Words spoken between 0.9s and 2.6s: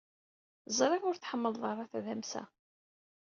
ur tḥemmled ara tadamsa.